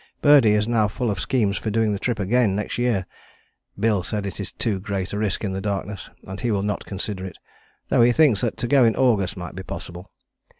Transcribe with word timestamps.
Birdie 0.23 0.53
is 0.53 0.67
now 0.67 0.87
full 0.87 1.11
of 1.11 1.19
schemes 1.19 1.57
for 1.57 1.69
doing 1.69 1.93
the 1.93 1.99
trip 1.99 2.17
again 2.17 2.55
next 2.55 2.79
year. 2.79 3.05
Bill 3.79 4.01
says 4.01 4.25
it 4.25 4.39
is 4.39 4.51
too 4.51 4.79
great 4.79 5.13
a 5.13 5.17
risk 5.19 5.43
in 5.43 5.53
the 5.53 5.61
darkness, 5.61 6.09
and 6.25 6.39
he 6.39 6.49
will 6.49 6.63
not 6.63 6.87
consider 6.87 7.23
it, 7.23 7.37
though 7.89 8.01
he 8.01 8.11
thinks 8.11 8.41
that 8.41 8.57
to 8.57 8.67
go 8.67 8.83
in 8.83 8.95
August 8.95 9.37
might 9.37 9.53
be 9.53 9.61
possible." 9.61 10.09